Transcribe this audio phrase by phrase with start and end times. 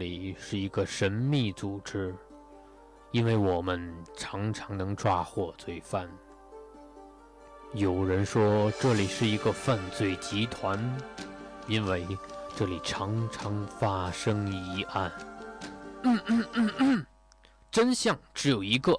[0.00, 2.16] 里是一个神秘组织，
[3.12, 6.08] 因为我们常常能抓获罪犯。
[7.74, 10.80] 有人说这里是一个犯罪集团，
[11.68, 12.06] 因为
[12.56, 15.12] 这里常常发生疑案。
[16.04, 17.06] 嗯嗯嗯嗯，
[17.70, 18.98] 真相只有一个。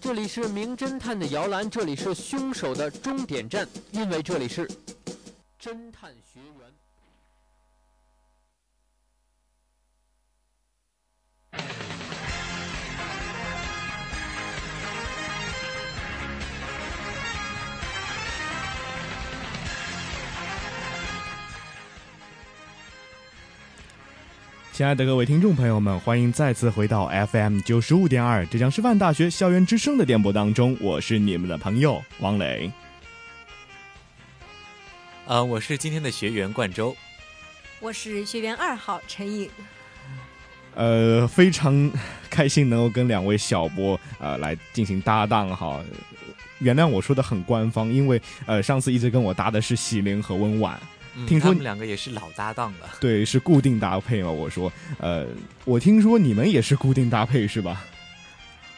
[0.00, 4.66] 这里是名侦探的摇篮，这里是凶手的终点站，因为这里是
[5.60, 6.81] 侦探学员。
[24.72, 32.72] 亲爱的各位听众朋友们，欢迎再次回到 FM 九十五点二浙江师范大学校园之声的电波当中，我是你们的朋友王磊。
[35.26, 36.96] 呃，我是今天的学员冠周，
[37.80, 39.50] 我是学员二号陈颖。
[40.74, 41.92] 呃，非常
[42.30, 45.84] 开心能够跟两位小波呃来进行搭档哈。
[46.60, 50.80] 原谅我说的很官方，因为呃上次一直跟我搭的是喜灵和温婉。
[51.26, 54.30] 听说他们两个也是老搭档了， 对，是固定搭配嘛？
[54.30, 55.26] 我说，呃，
[55.64, 57.84] 我听说你们也是固定搭配是吧？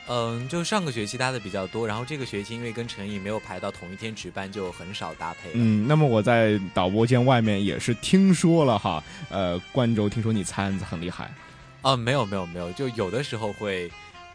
[0.06, 5.48] 嗯，就上个学期搭的比较多，然后这个学期因为跟陈毅没有排到同一天值班，就很少搭配。
[5.54, 11.32] 嗯，那么我在导播间外面也是听说了哈，呃，冠州听说你猜案子很厉害。
[11.80, 13.90] 哦，没有没有没有，就有的时候会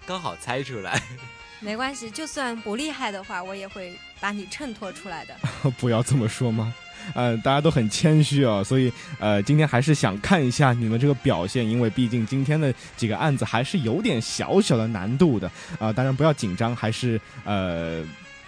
[0.08, 1.00] 刚好猜出来。
[1.62, 5.36] 没关系，就算不厉害的话，我也会把你衬托出来的。
[5.78, 6.74] 不要这么说嘛。
[7.14, 15.92] 呃，大家都很谦虚啊，所以呃，今天还是想看一下你们这个表现，因为毕竟今天的几个案子还是有点小小的难度的啊。
[15.92, 18.04] 当然不要紧张，还是呃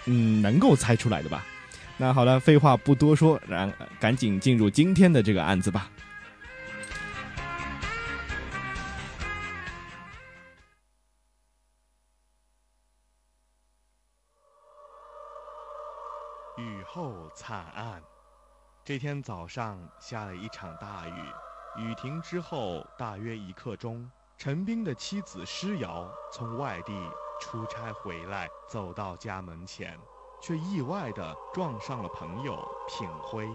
[0.06, 1.44] 嗯能够猜出来的吧。
[1.98, 5.88] 那好了，废话不多说，然赶紧进入今天的这个案子吧。
[16.58, 18.02] 雨后惨案。
[18.84, 21.22] 这天早上下了一场大雨，
[21.76, 26.92] 雨停之后大约一刻钟，陈兵的妻子施瑶从外地
[27.40, 29.96] 出差回来，走到家门前，
[30.40, 33.48] 却意外地撞上了朋友品辉。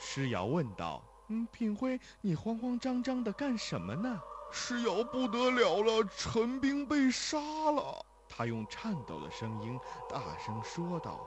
[0.00, 1.00] 施瑶问道
[1.30, 4.20] ：“嗯，品辉，你慌慌张张的干什么呢？”
[4.50, 8.04] 施瑶不得了了，陈兵被杀了。
[8.28, 9.78] 他用颤抖的声音
[10.10, 11.20] 大声说道。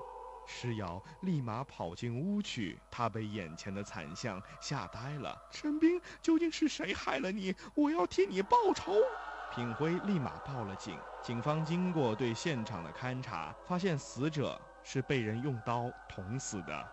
[0.46, 5.36] 施瑶立马跑进屋去，他被眼前的惨象吓呆了。
[5.52, 7.56] 陈斌，究竟是谁害了你？
[7.74, 8.94] 我要替你报仇！
[9.54, 10.98] 品辉立马报了警。
[11.22, 16.88] 警方经过对现场的勘查，发现死者是被人用刀捅死的，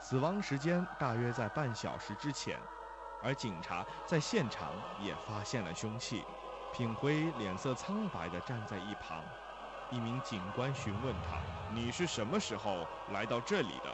[0.00, 2.58] 死亡时间大约在半小时之前。
[3.22, 6.24] 而警察在现场也发现了凶器。
[6.72, 9.22] 品辉脸色苍白地站在一旁。
[9.90, 11.38] 一名警官询问他
[11.72, 13.90] ：“你是什么时候来到这里的？”“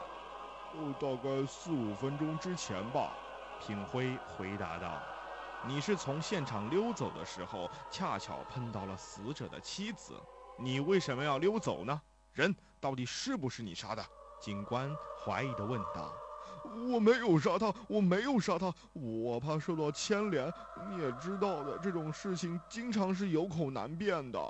[0.74, 3.12] 哦，大概四五分钟之前吧。”
[3.60, 5.00] 品辉回答道。
[5.68, 10.14] “你是从现场溜走的时候，恰巧碰到了死者的妻子。
[10.58, 12.00] 你为什么要溜走呢？
[12.32, 14.02] 人到底是不是你杀的？”
[14.40, 14.90] 警官
[15.22, 16.10] 怀疑地问道。
[16.90, 20.50] “我没有杀他，我没有杀他，我怕受到牵连。
[20.88, 24.40] 你也知道的，这种事情经常是有口难辩的。”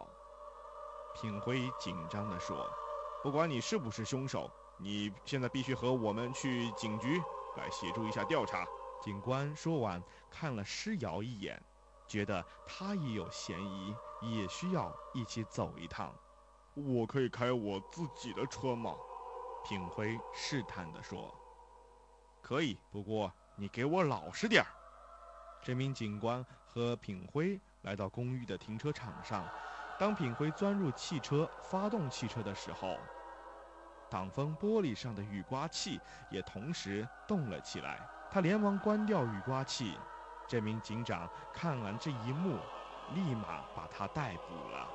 [1.14, 2.68] 品辉紧张地说
[3.22, 7.20] ：“不管你是不是凶手，你现在必须和我们去警局
[7.56, 8.66] 来协助一下调查。”
[9.02, 11.60] 警官说完，看了施瑶一眼，
[12.06, 16.14] 觉得他也有嫌疑，也需要一起走一趟。
[16.74, 18.94] 我可以开我自己的车吗？
[19.64, 21.32] 品辉试探地说
[22.42, 24.66] ：“可以，不过你给我老实点儿。”
[25.62, 29.44] 这名警官和品辉来到公寓的停车场上。
[30.02, 32.98] 当品辉钻入汽车发动汽车的时候，
[34.10, 38.00] 挡风玻璃上的雨刮器也同时动了起来。
[38.28, 39.96] 他连忙关掉雨刮器。
[40.48, 42.58] 这名警长看完这一幕，
[43.14, 44.88] 立马把他逮捕了。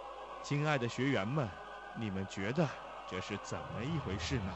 [0.43, 1.47] 亲爱的学员们，
[1.95, 2.67] 你们觉得
[3.09, 4.53] 这是怎么一回事呢？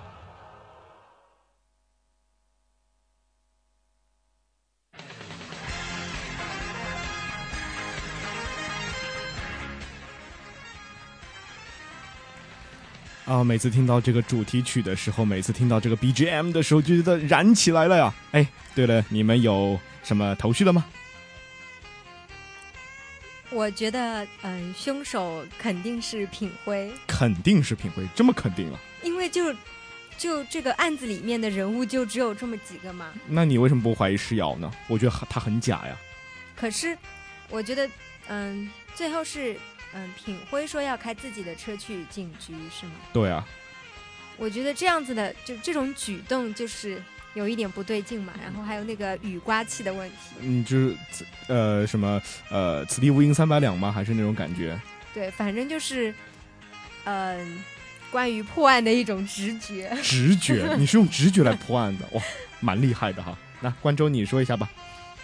[13.31, 18.13] 啊，每次听到这个主题曲的时候，每次听到这个 BGM 的时候，就觉得燃起来了呀！
[18.31, 18.45] 哎，
[18.75, 20.83] 对了，你们有什么头绪了吗？
[23.49, 28.77] 我觉得，嗯，凶手肯定是品辉，肯定是品辉，这么肯定啊？
[29.01, 29.55] 因为就
[30.17, 33.13] 就这个案子里面的人物就只有这么几个嘛。
[33.27, 34.69] 那你为什么不怀疑施瑶呢？
[34.87, 35.97] 我觉得他很假呀。
[36.53, 36.97] 可是
[37.49, 37.89] 我觉得，
[38.27, 39.55] 嗯，最后是
[39.93, 42.93] 嗯品辉说要开自己的车去警局，是吗？
[43.13, 43.45] 对啊，
[44.38, 47.01] 我觉得这样子的就这种举动就是
[47.33, 48.33] 有一点不对劲嘛。
[48.41, 53.91] 然后还有那个雨刮器的问题，嗯，就是此呃什么呃此地无银三百两吗？
[53.91, 54.79] 还是那种感觉？
[55.13, 56.13] 对，反正就是
[57.03, 57.63] 嗯、
[58.11, 59.91] 关于破案的一种直觉。
[60.03, 62.21] 直觉， 你是用直觉来破案的，哇，
[62.59, 63.38] 蛮厉害的哈。
[63.59, 64.69] 那关州你说一下吧。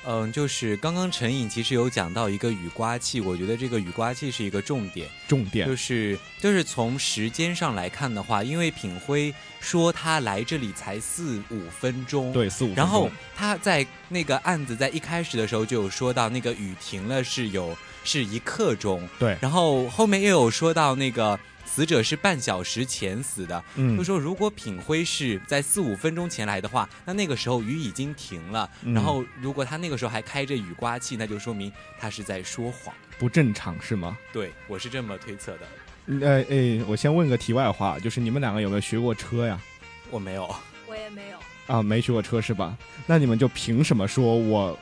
[0.09, 5.67] 嗯，就是刚刚陈颖其实有讲到一个雨刮器，我觉得这个雨刮器是一个重点，重点。
[5.67, 19.37] 就是就是从时间上来看的话，因为品辉说他来这里才四五分钟，对四五分钟，然后他在那个案子在一开始的时候就有说到那个雨停了是有是一刻钟，对。
[19.41, 21.37] 然后后面又有说到那个
[21.77, 32.91] 死者是半小时前死的，嗯就说如果品辉是在四五分钟前来的话，那那个时候雨已经停了，嗯然后如果他那个时候还开着雨刮器，那就说明他是在说谎。
[33.19, 34.17] 不正常是吗？
[34.33, 35.67] 对我是这么推测的，
[36.07, 39.61] 嗯呃诶，我先问个题外话，就是你们两个有没有学过车呀？
[40.09, 40.49] 我没有。
[40.87, 41.37] 我也没有。
[41.67, 42.75] 啊，没学过车是吧？
[43.05, 44.75] 那你们就凭什么说我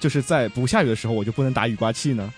[0.00, 2.34] 就是在不下雨的时候我就不能打雨刮器呢？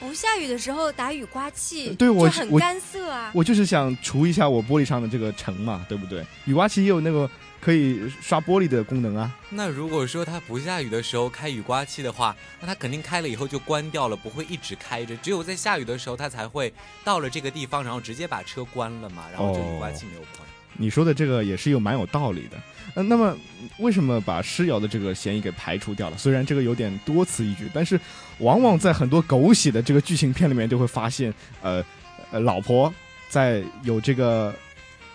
[0.00, 3.30] 不下雨的时候打雨刮器，对我我就很干涩啊。
[3.34, 6.24] 我就是想除一下我玻璃上的这个尘嘛，对不对？
[6.46, 7.30] 雨刮器也有那个
[7.60, 9.30] 可以刷玻璃的功能啊。
[9.50, 15.14] 那如果说它不下雨的时候开雨刮器的话，那它肯定开了以后就关掉了，不会一直开着。
[15.18, 16.72] 只有在下雨的时候，它才会
[17.04, 20.48] 到了这个地方，然后直接把车关了嘛，然后这个雨刮器没有关。
[20.76, 22.56] 你说的这个也是有蛮有道理的。
[22.94, 23.36] 呃，那么
[23.78, 26.18] 为什么把诗瑶的这个嫌疑给排除掉了？
[26.18, 27.98] 虽然这个有点多此一举，但是
[28.38, 31.32] 往往在很多狗血的这个剧情片里面，就会发现，
[31.62, 31.84] 呃，
[32.32, 32.92] 老婆
[33.28, 34.52] 在有这个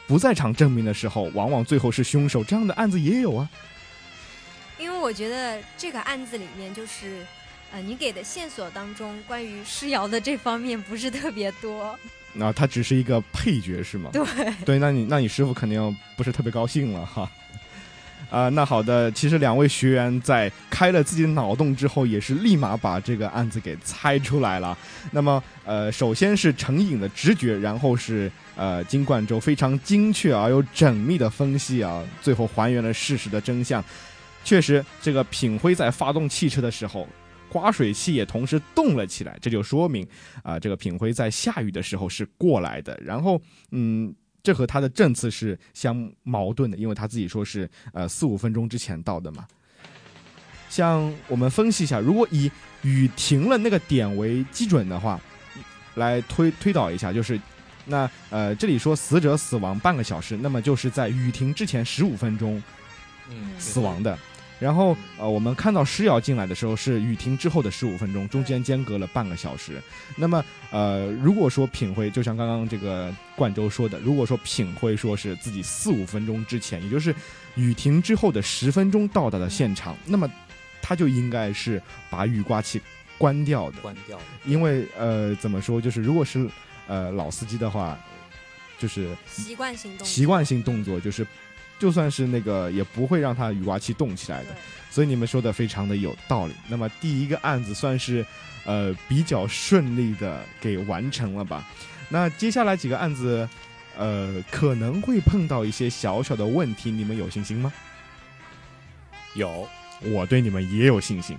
[0.07, 2.43] 不在场证明的时候，往往最后是凶手。
[2.43, 3.49] 这样的案子也有啊。
[4.79, 7.25] 因为我觉得这个案子里面就是，
[7.73, 11.97] 呃，你给的线索当中关于诗瑶的这方面不是特别多。
[12.35, 14.09] 那、他只是一个配角是吗？
[14.13, 14.23] 对，
[14.65, 17.29] 对，那你那你师傅肯定不是特别高兴了哈。
[18.31, 24.77] 啊、那好的，其实两位学员在开了自己的脑洞之后，也是立马把这个案子给猜出来了。
[25.11, 33.81] 那么，呃，首先是成瘾的直觉，然后是呃金冠洲非常精确而又缜密的分析啊，最后还原了事实的真相。
[34.43, 37.07] 确实，这个品辉在发动汽车的时候，
[37.55, 40.05] 刮水器也同时动了起来，这就说明
[40.43, 42.99] 啊、这个品辉在下雨的时候是过来的。
[43.01, 43.41] 然后，
[43.71, 44.13] 嗯，
[44.43, 49.47] 这和他的证词是相矛盾的，因为他自己说是呃四五分钟之前到的嘛。
[50.67, 55.17] 像我们分析一下，如果以雨停了那个点为基准的话，
[55.93, 57.39] 来推推导一下，就是
[57.85, 62.61] 那呃这里说死者死亡半个小时，那么就是在雨停之前十五分钟
[63.29, 64.19] 嗯，死亡的。
[64.59, 69.81] 然后呃，我们看到施瑶进来的时候是雨停之后的十五分钟，中间间隔了半个小时。
[70.15, 77.13] 那么呃，如果说品辉，就像刚刚这个冠州说的，如果说品辉说是自己四五分钟之前，也就是
[77.55, 80.29] 雨停之后的十分钟到达的现场，那么
[80.81, 82.81] 他就应该是把雨刮器
[83.17, 84.23] 关掉的，关掉的。
[84.45, 86.47] 因为呃，怎么说，就是如果是
[86.87, 87.97] 呃老司机的话，
[88.77, 91.25] 就是习惯性动作习惯性动作，就是
[91.77, 94.55] 就算是那个也不会让他雨刮器动起来的。
[94.89, 96.53] 所以你们说的非常的有道理。
[96.69, 98.25] 那么第一个案子算是
[98.65, 101.65] 呃比较顺利的给完成了吧？
[102.07, 103.47] 那接下来几个案子，
[103.97, 107.73] 呃可能会碰到一些小小的问题，你们有信心吗？
[109.33, 109.67] 有，
[110.01, 111.37] 我对你们也有信心。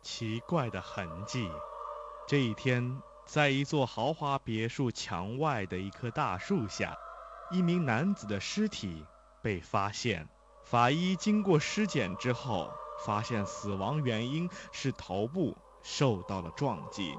[0.00, 1.48] 奇怪的痕迹。
[2.28, 2.82] 这一天，
[3.26, 6.96] 在一座豪华别墅墙外的一棵大树下，
[7.50, 9.04] 一名男子的尸体
[9.42, 10.28] 被发现。
[10.64, 12.72] 法医经过尸检之后，
[13.04, 17.18] 发现死亡原因是头部受到了撞击。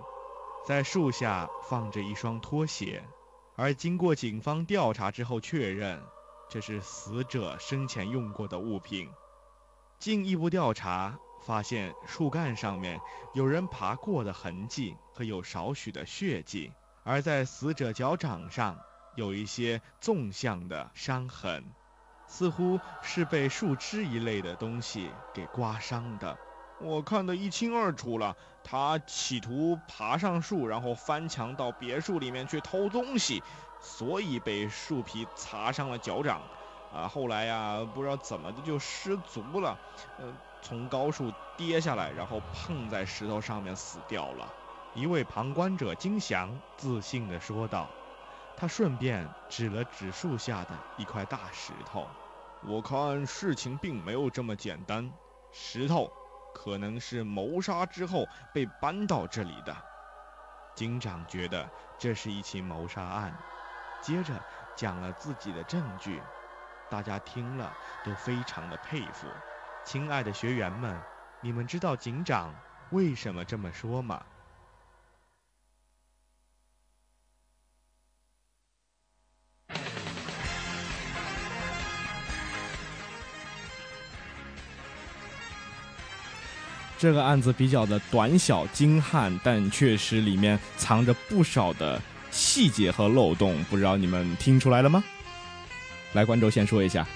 [0.66, 3.04] 在树下放着一双拖鞋，
[3.56, 6.02] 而经过警方调查之后确认，
[6.50, 9.10] 这是死者生前用过的物品。
[10.00, 13.00] 进一步调查发现，树干上面
[13.34, 16.72] 有人爬过的痕迹和有少许的血迹，
[17.04, 18.78] 而在死者脚掌上
[19.16, 21.64] 有一些纵向的伤痕，
[22.28, 26.38] 似乎是被树枝一类的东西给刮伤的。
[26.80, 33.42] 我看得一清二楚了，他企图爬上树，然后翻墙到别墅里面去偷东西，
[33.80, 36.42] 所以被树皮擦伤了脚掌。
[36.94, 39.78] 啊，后来呀，不知道怎么的就失足了，
[40.20, 44.54] 呃，从高处跌下来，然后碰在石头上面死掉了。
[44.94, 47.88] 一位旁观者金祥自信地说道
[48.58, 52.08] ：“他顺便指了指树下的一块大石头。
[52.64, 55.12] 我看事情并没有这么简单，
[55.52, 56.12] 石头
[56.54, 59.76] 可能是谋杀之后被搬到这里的。
[60.74, 63.38] 警长觉得这是一起谋杀案，
[64.02, 64.34] 接着
[64.76, 66.22] 讲了自己的证据，
[66.90, 67.72] 大家听了
[68.04, 69.28] 都非常的佩服。
[69.88, 70.94] 亲爱的学员们，
[71.40, 72.54] 你们知道警长
[72.92, 74.22] 为什么这么说吗？
[86.98, 95.02] 这个案子比较的短小精悍，但确实里面藏着不少的细节和漏洞，不知道你们听出来了吗？
[96.12, 97.08] 来，观众先说一下。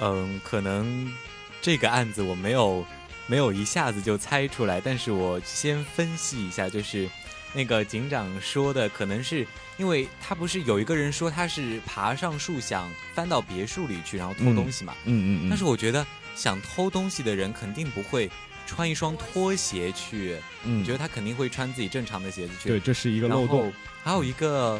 [0.00, 1.12] 嗯，可能
[1.60, 2.84] 这个案子我没有
[3.26, 7.08] 没有一下子就猜出来，但是我先分析一下，就是
[7.52, 9.46] 那个警长说的，可能是
[9.76, 14.94] 因为他不是有一个人说他是爬上树想翻到别墅里去，然后偷东西嘛。
[15.04, 15.48] 嗯嗯嗯。
[15.48, 18.30] 但是我觉得想偷东西的人肯定不会。
[18.70, 22.68] 穿一双拖鞋去，嗯，觉得他肯定会穿自己正常的鞋子去。
[22.68, 23.72] 对，这是一个漏洞。
[24.04, 24.78] 还有一个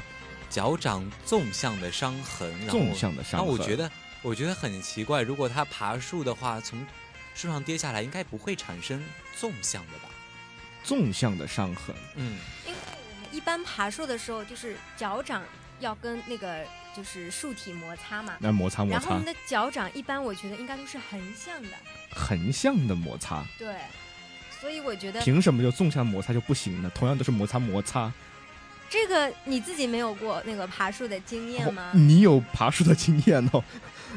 [0.50, 3.46] 脚掌纵向的伤痕，纵向的伤痕。
[3.46, 3.90] 那我觉得，
[4.22, 6.84] 我觉得很奇怪，如果他爬树的话，从
[7.34, 9.02] 树上跌下来，应该不会产生
[9.36, 10.08] 纵向的吧？
[10.82, 15.42] 纵向的伤痕，嗯，因为我们一般爬树的时候，就是脚掌
[15.80, 16.64] 要跟那个
[16.96, 18.98] 就是树体摩擦嘛，那摩擦摩擦。
[18.98, 21.68] 然后我们的脚掌一般，我觉得应该都是横向的。
[22.10, 23.76] 横向的摩擦，对，
[24.60, 26.90] 所以我觉得凭什么就纵向摩擦就不行呢？
[26.94, 28.10] 同样都是摩擦摩擦，
[28.88, 31.92] 这个你自己没有过那个爬树的经验吗？
[31.94, 33.62] 你有爬树的经验哦，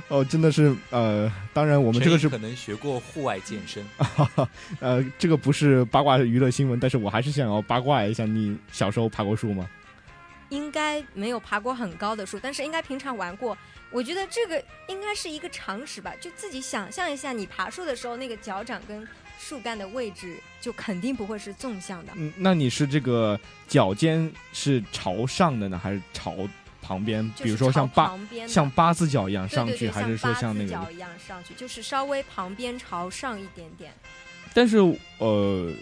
[0.08, 3.86] 哦，真的是呃，当然我们这个是可能学过户外健身，
[4.80, 9.70] 呃，这个不是八卦娱乐新闻，但是我还是想要八卦一下，你小时候爬过树吗？
[10.50, 13.58] 应该没有爬过很高的树，但是应该平常玩过。
[13.90, 19.06] 我觉得这个应该是一个常识吧，就自己想象一下，你爬树的时候，那个脚掌跟
[19.38, 22.14] 树干的位置就肯定不会是纵向的。
[22.16, 26.36] 嗯，那你是这个脚尖是朝上的呢，还是朝
[26.92, 27.28] 旁边？
[27.42, 31.54] 比如说像八像八字脚一样上去，还是说像那个脚一样上去？
[31.54, 33.94] 就是稍微旁边朝上一点点。
[34.54, 34.78] 但是
[35.20, 35.74] 呃。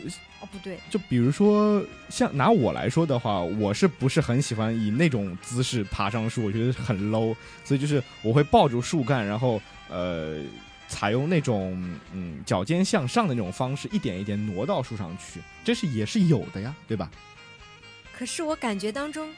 [0.41, 6.45] 哦，不对，就比如说，像拿我来说的话，我是不是很喜欢以那种姿势爬上树？
[6.45, 7.35] 我觉得很 low，
[7.65, 10.41] 所以就是我会抱住树干，然后呃，
[10.87, 11.77] 采用那种
[12.13, 17.11] 嗯脚尖向上的那种方式，一点一点挪到树上去，这是也是有的呀，对吧？
[18.17, 19.29] 可是我感觉当中，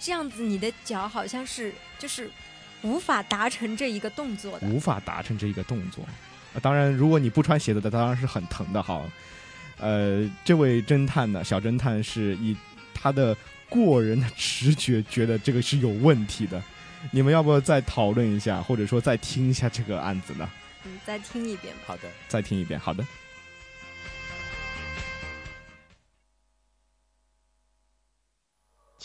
[0.00, 2.30] 这样子你的脚好像是就是
[2.82, 6.02] 无法达成这一个动作的，无法达成这一个动作。
[6.54, 9.04] 啊当然，如果你不穿鞋子的，当然是很疼的哈。
[9.78, 12.56] 呃，这位侦探呢，小侦探是以
[12.94, 13.36] 他的
[13.68, 16.60] 过人的直觉觉得这个是有问题的。
[17.12, 20.50] 你们要不要再讨论一下，或者说再听一下这个案子呢？
[20.84, 21.72] 嗯，再听一遍。
[21.86, 22.78] 好的，再听一遍。
[22.80, 23.06] 好的。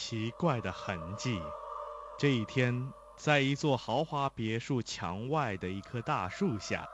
[0.05, 1.41] 奇怪的痕迹。
[2.17, 6.85] 这一天，在一座豪华别墅墙外的一棵大树下，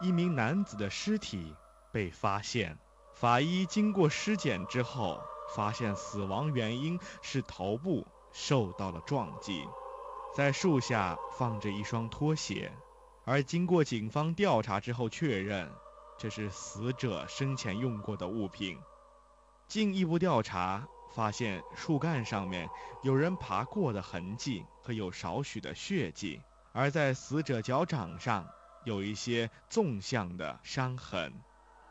[0.00, 1.56] 一名男子的尸体
[1.90, 2.78] 被发现。
[3.14, 5.20] 法医经过尸检之后，
[5.56, 9.66] 发现死亡原因是头部受到了撞击。
[10.32, 12.72] 在树下放着一双拖鞋，
[13.24, 15.68] 而经过警方调查之后确认，
[16.16, 18.78] 这是死者生前用过的物品。
[19.66, 22.68] 进一步调查发现，树干上面
[23.02, 26.40] 有人爬过的痕迹和有少许的血迹，
[26.72, 28.46] 而在死者脚掌上
[28.84, 31.32] 有一些纵向的伤痕。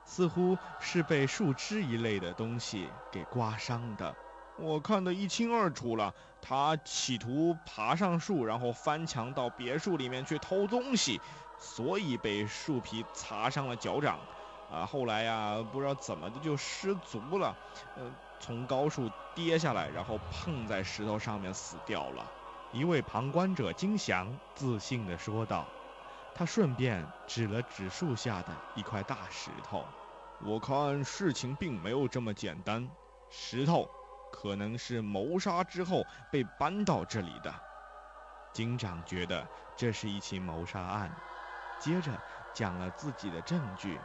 [0.03, 4.13] 似乎是被树枝一类的东西给刮伤的，
[4.57, 6.13] 我看得一清二楚了。
[6.41, 11.21] 他企图爬上树，然后翻墙到别墅里面去偷东西，
[11.59, 14.19] 所以被树皮擦伤了脚掌。
[14.71, 17.55] 啊，后来呀，不知道怎么的就失足了，
[17.95, 18.11] 呃，
[18.41, 22.25] 从高处跌下来，然后碰在石头上面死掉了。
[22.73, 25.65] 一位旁观者金祥自信地说道，
[26.33, 29.85] 他顺便指了指树下的一块大石头。
[30.39, 32.89] 我看事情并没有这么简单，
[33.29, 33.87] 石头
[34.31, 37.53] 可能是谋杀之后被搬到这里的。
[38.51, 41.15] 警长觉得这是一起谋杀案，
[41.79, 42.11] 接着
[42.53, 43.99] 讲了自己的证据，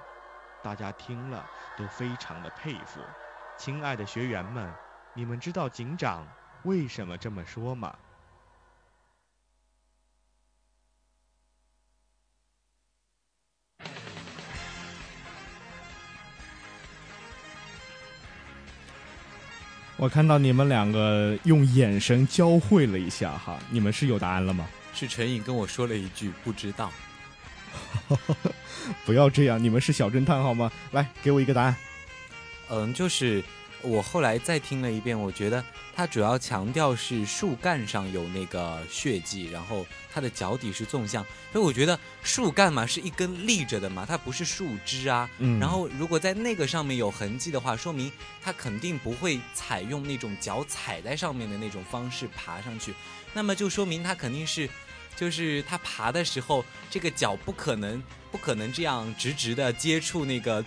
[0.62, 1.44] 大家听了
[1.78, 3.00] 都非常的佩服。
[3.58, 4.72] 亲爱的学员们，
[5.14, 6.26] 你们知道警长
[6.64, 7.96] 为什么这么说吗？
[19.96, 24.68] 我看到你们两个用眼神交汇了一下哈，你们是有答案了吗？
[24.92, 26.92] 是陈颖跟我说了一句不知道。
[29.06, 30.70] 不要这样，你们是小侦探好吗？
[30.92, 31.74] 来，给我一个答案。
[32.68, 33.42] 嗯，就是
[33.82, 35.62] 我后来再听了一遍，我觉得
[35.94, 45.30] 它主要强调是树干上有那个血迹，然后它的脚底是纵向，所以我觉得树干嘛是一根立着的嘛，它不是树枝啊。
[45.38, 48.10] 嗯，然后如果在那个上面有痕迹的话，说明
[48.42, 52.92] 它肯定不会采用那种脚踩在上面的那种方式爬上去，
[53.32, 54.68] 那么就说明它肯定是，
[55.14, 60.64] 就是它爬的时候，这个脚不可能不可能这样直直的接触那个。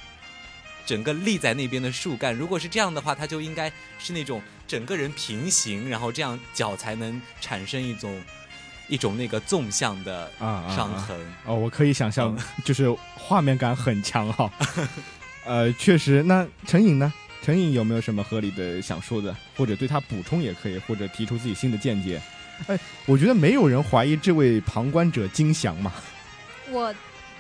[0.89, 8.19] 整个立在那边的树干，如果是这样的话，它就应该是那种整个人平行，然后这样脚才能产生一种
[8.87, 11.15] 一种那个纵向的啊啊伤痕。
[11.45, 14.51] 哦，我可以想象，就是画面感很强哈。
[15.45, 16.23] 呃，确实。
[16.23, 17.13] 那陈颖呢？
[17.43, 22.19] 陈颖有没有什么合理的想说的，或者对他补充也可以，或者提出自己新的见解？
[22.65, 25.93] 哎，我觉得没有人怀疑这位旁观者金翔嘛。
[26.71, 26.91] 我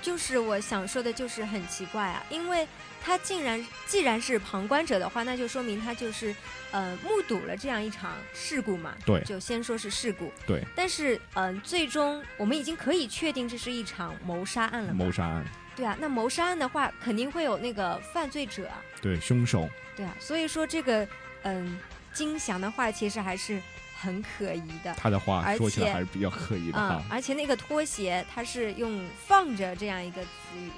[0.01, 2.67] 就是我想说的，就是很奇怪啊，因为。
[3.01, 6.35] 他竟然既然是旁观者的话，那就说明他就是
[6.71, 8.93] 呃目睹了这样一场事故嘛。
[9.05, 10.29] 对，就先说是事故。
[10.45, 10.61] 对。
[10.75, 14.93] 但是嗯，最终我们已经可以确定这是一场谋杀案了。
[14.93, 15.45] 谋杀案。
[15.77, 18.69] 对啊，那谋杀案的话，肯定会有那个犯罪者。
[19.01, 19.69] 对，凶手。
[19.95, 21.07] 对啊，所以说这个
[21.43, 21.79] 嗯
[22.11, 23.61] 金祥的话其实还是
[23.99, 24.93] 很可疑的。
[24.97, 27.03] 他的话说起来还是比较可疑的啊。
[27.09, 30.69] 而且那个拖鞋，它是用放着这样一个词语。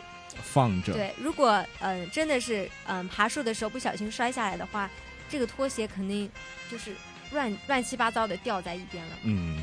[0.42, 0.94] 放着。
[0.94, 4.90] 对，如果嗯真的是嗯爬树的时候不小心摔下来的话，
[5.30, 6.30] 这个拖鞋肯定
[6.70, 6.96] 就是
[7.32, 9.12] 乱乱七八糟的掉在一边了。
[9.24, 9.62] 嗯，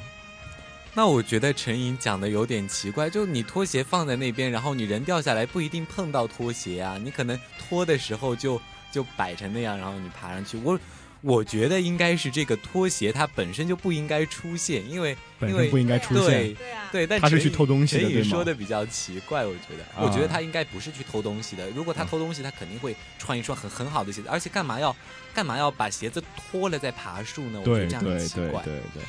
[0.94, 8.60] 那我觉得陈颖讲的有点奇怪，就你拖鞋放在那边，然后你人掉下来不一定碰到拖鞋啊，你可能拖的时候就
[8.92, 10.58] 就摆成那样，然后你爬上去。
[10.58, 10.78] 我。
[11.20, 16.26] 我觉得应该是这个拖鞋，它本身就不应该出现，因为因为不应该出现。
[16.26, 16.56] 对
[16.92, 21.68] 对，但他是去偷东西的，对说的比较奇怪，我觉得，我觉得他应该不是去偷东西的。
[21.70, 24.94] 如果他偷东西，他肯定会穿一双很很好的鞋子，而且干嘛要
[25.34, 27.60] 干嘛要把鞋子脱了再爬树呢？
[27.60, 28.62] 我觉得这样很奇怪。
[28.62, 29.02] 对对对。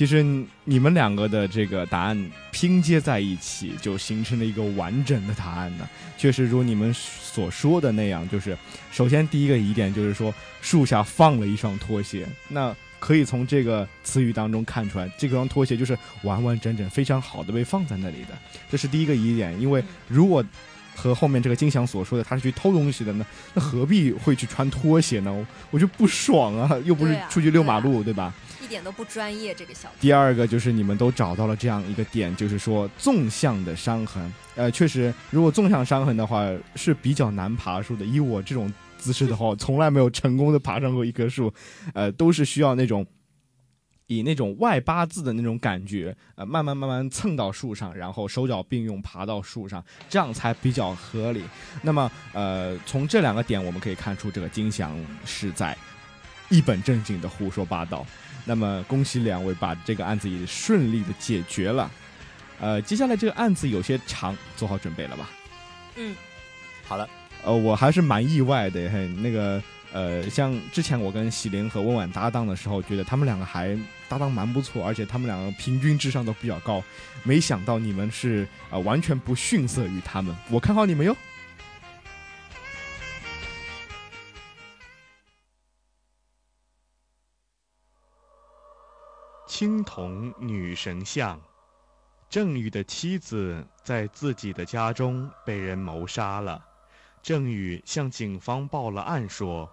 [0.00, 0.24] 其实
[0.64, 5.86] 你们两个的这个答案拼接在一起，就形成了一个完整的答案呢。
[6.16, 8.56] 确实如你们所说的那样，就是
[8.90, 10.32] 首先第一个疑点就是说
[10.62, 18.28] 树下放了一双拖鞋，那可以从这个词语当中看出来，这双拖鞋就是完完整整、非常好的被放在那里的。
[18.70, 20.42] 这是第一个疑点，因为如果
[20.96, 25.46] 和后面这个金祥所说的他是去偷东西的呢，那何必会去穿拖鞋呢？
[25.70, 28.32] 我就不爽啊，又不是出去遛马路，对吧？
[28.70, 29.90] 一点都不专业，这个小。
[30.00, 34.32] 第二个就是你们都找到了这样一个点，就是说纵向的伤痕。
[34.54, 38.04] 呃，确实，如果纵向伤痕的话是比较难爬树的。
[38.04, 41.52] 以我这种姿势的话， 从来没有成功的爬上过一棵树，
[41.94, 43.04] 呃，都是需要那种
[44.06, 51.42] 以那种外八字的那种感觉，呃，慢慢慢慢蹭到树上，然后手脚并用爬到树上，这样才比较合理。
[51.82, 55.76] 那么，呃，从这两个点我们可以看出，这个金祥是在
[56.50, 58.06] 一本正经的胡说八道。
[58.50, 61.88] 那么，恭喜两位把这个案子也顺利的解决了。
[62.58, 65.30] 呃，接下来这个案子有些长，做好准备了吧？
[65.94, 66.16] 嗯，
[66.84, 67.08] 好了。
[67.44, 76.82] 呃，我还是蛮意外的，嘿，那个呃，像之前我跟喜玲和温婉搭档的时候，觉得他们两个还搭档蛮不错，而且他们两个平均智商都比较高。
[77.22, 81.16] 没想到你们是啊，完全不逊色于他们，我看好你们哟。
[89.60, 91.38] 青铜女神像，
[92.30, 96.64] 郑宇的妻子在自己的家中被人谋杀了。
[97.22, 99.68] 郑宇向警方报了案，说：“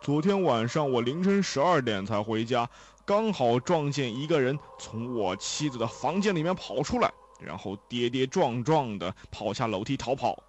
[0.00, 2.70] 昨天晚上我凌晨十二点才回家，
[3.04, 10.40] 刚好撞见一个人从我妻子的房间里面跑出来，然后跌跌撞撞地跑下楼梯逃跑。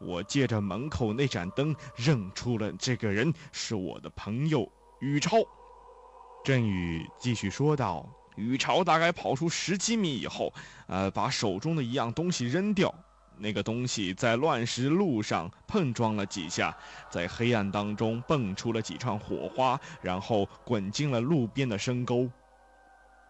[0.00, 5.36] 我借着门口那盏灯认出了这个人是我的朋友宇超。”
[6.44, 10.52] 郑宇继续说道：“宇超大概跑出十几米以后，
[10.88, 12.92] 呃，把手中的一样东西扔掉。
[13.38, 16.76] 那个东西在乱石路上碰撞了几下，
[17.08, 22.28] 在黑暗当中蹦出了几串火花，然后滚进了路边的深沟。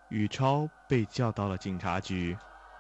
[0.09, 2.37] 宇超被叫到了警察局，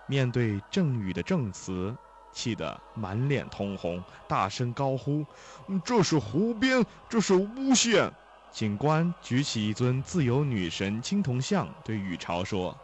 [0.07, 1.95] 面对郑宇的证词，
[2.33, 5.25] 气得满脸通红，大声高呼
[5.85, 8.11] ：‘这是胡编，这是诬陷！’”
[8.53, 12.79] 警官举起一尊自由女神青铜像，对宇超说：“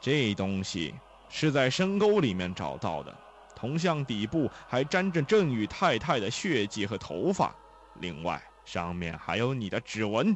[0.00, 0.94] 这东西
[1.28, 3.12] 是在深沟里面找到的，
[3.56, 7.52] 铜像底部还沾着郑宇太太的血迹和头发，
[7.94, 10.34] 另外上面还有你的指纹。”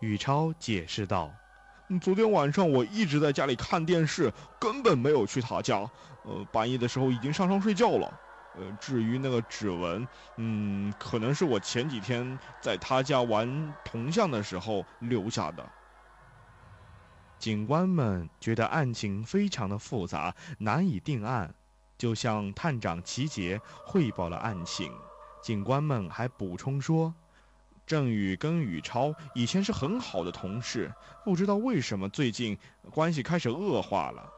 [0.00, 1.34] 宇超解释道
[2.00, 5.78] ：“昨天晚上我一直在家里看电视，根本没有去他家。
[6.22, 8.20] 呃，半夜的时候已经上床睡觉了。
[8.60, 15.66] 呃，至于那个指纹，嗯，可能是我前几天在他家玩铜像的时候留下的。”
[17.40, 21.54] 警官们觉得案情非常的复杂，难以定案，
[21.96, 24.92] 就向探长齐杰汇报了案情。
[25.40, 27.14] 警官们还补充说，
[27.86, 30.92] 郑宇跟宇超以前是很好的同事，
[31.24, 32.58] 不知道为什么最近
[32.90, 34.30] 关系开始恶化了。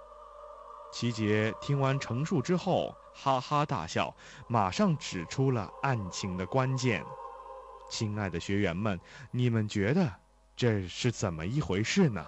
[0.92, 4.14] 齐杰听完陈述之后，哈哈大笑，
[4.46, 7.02] 马上指出了案情的关键。
[7.90, 9.00] 亲爱的学员们，
[9.30, 10.12] 你们觉得
[10.54, 12.26] 这是怎么一回事呢？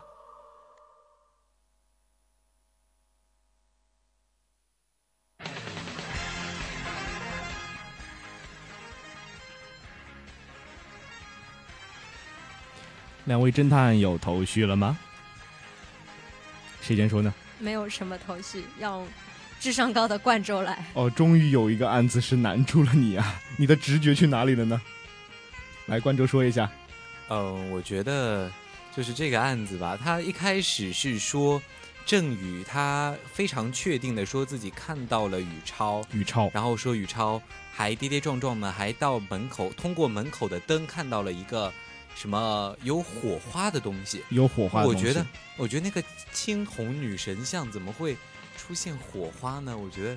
[13.27, 14.99] 两位侦探有头绪了吗？
[16.81, 17.33] 谁先说呢？
[17.59, 19.05] 没有什么头绪，要
[19.61, 20.85] 智商高的冠州来。
[20.95, 23.41] 哦，终于有一个案子是难住了你啊！
[23.57, 24.81] 你的直觉去哪里了呢？
[25.87, 26.71] 来，冠州说一下。
[27.29, 28.51] 嗯，我觉得
[28.95, 29.99] 就是这个案子吧。
[30.03, 31.63] 他一开始是说
[32.05, 37.41] 郑宇，他非常确定的说自己看到了宇超，宇超，然后说宇超
[37.73, 41.73] 还跌跌撞撞的，还到门口通过门口的灯看到了一个。
[42.15, 44.25] 什么有火花的东西？
[44.31, 44.85] 有火花。
[44.85, 48.17] 我觉得，我觉得那个青铜女神像怎么会
[48.57, 49.77] 出现火花呢？
[49.77, 50.17] 我觉得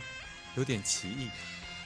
[0.56, 1.28] 有点奇异。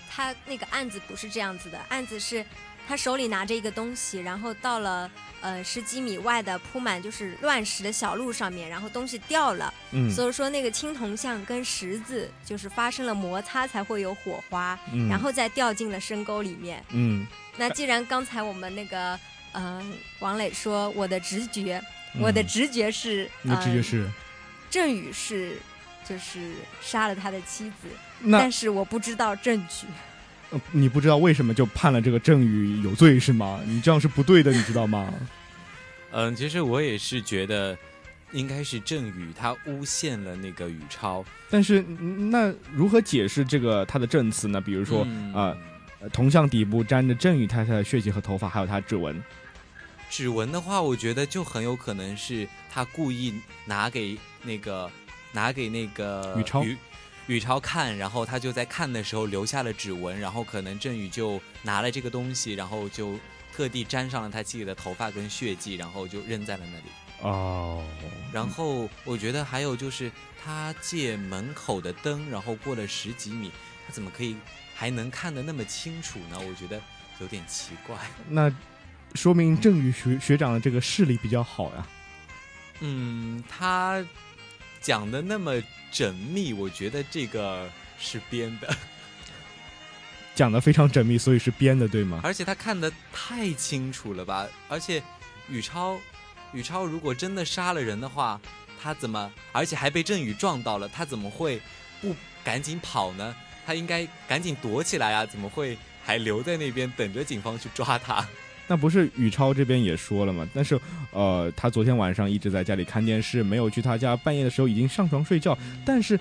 [0.09, 2.45] 他那个案子不是这样子的，案子是
[2.85, 17.25] 他手里拿着一个东西，然后到了呃十几米外的铺满就是乱石的小路上面，然后东西掉了，嗯，所以说那个青铜像跟石子就是发生了摩擦才会有火花，嗯，然后再掉进了深沟里面，嗯。
[17.55, 19.17] 那既然刚才我们那个。
[19.53, 21.81] 嗯，王磊说：“我的直觉，
[22.19, 24.07] 我的直觉是，你的直觉是，
[24.69, 25.57] 郑宇是，
[26.07, 26.39] 就是
[26.81, 27.87] 杀了他的妻子，
[28.31, 29.87] 但是我不知道证据。
[30.71, 33.61] 你不知道为什么就判了这个郑宇有罪是吗？
[33.65, 35.13] 你这样是不对的，你知道吗？
[36.11, 37.77] 嗯，其实我也是觉得，
[38.33, 41.23] 应该是郑宇他诬陷了那个宇超。
[41.49, 44.59] 但是那如何解释这个他的证词呢？
[44.59, 45.55] 比如说啊，
[46.09, 49.21] 铜像底部沾着郑宇太太的血迹和头发，还有他指纹。”
[50.09, 53.33] 指纹的话，我觉得就很有可能是他故意
[53.63, 54.91] 拿给那个
[55.31, 56.77] 拿给那个宇超宇
[57.27, 63.17] 宇超看，然后他就在看的时候留下了指纹，然后可能郑宇就拿了这个东西，然后就
[63.53, 66.83] 特地沾上了他自己的头发跟血迹，然后就扔在了那里。
[67.21, 67.81] 哦。
[68.33, 70.11] 然后我觉得还有就是
[70.43, 73.49] 他借门口的灯，然后过了十几米，
[73.87, 74.35] 他怎么可以
[74.81, 76.39] 还能看得那么清楚呢？
[76.39, 76.81] 我觉得
[77.19, 77.95] 有点奇怪。
[78.27, 78.51] 那。
[79.13, 81.87] 说明郑宇学学长的这个视力比较好呀。
[82.79, 84.01] 嗯，他
[84.79, 88.73] 讲的那么缜密，我觉得这个是编的。
[90.33, 92.21] 讲的非常缜密，所以是编的，对吗？
[92.23, 94.47] 而且他看的太清楚了吧？
[94.69, 95.03] 而且
[95.49, 95.99] 宇超，
[96.53, 98.39] 宇超如果真的杀了人的话，
[98.81, 99.29] 他怎么？
[99.51, 101.61] 而且还被郑宇撞到了，他怎么会
[101.99, 102.15] 不
[102.45, 103.35] 赶紧跑呢？
[103.65, 105.25] 他应该赶紧躲起来啊！
[105.25, 108.25] 怎么会还留在那边等着警方去抓他？
[108.67, 110.47] 那不是宇超这边也说了吗？
[110.53, 110.79] 但是，
[111.11, 114.15] 呃，他昨天晚上一直在家里看电视，没有去他家。
[114.15, 116.17] 半夜的时候已经上床睡觉，但是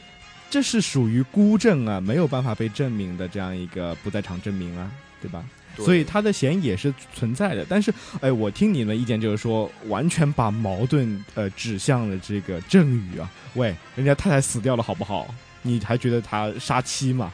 [0.49, 4.91] 这是属于孤证啊，没有办法被证明的这样一个不在场证明啊，
[5.23, 5.45] 对吧？
[5.77, 7.65] 所以他的嫌疑也是存在的。
[7.69, 13.31] 但是，哎，我听你的意见就是说，完全把矛盾呃指向了这个郑宇啊。
[13.55, 15.33] 喂，人家太太死掉了，好不好？
[15.63, 17.33] 你还觉得他杀妻吗？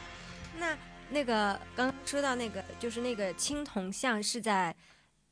[0.59, 0.77] 那
[1.09, 4.75] 那个刚刚说到那个，就是那个青铜像是在。